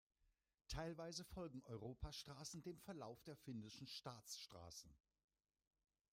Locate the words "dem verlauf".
2.63-3.21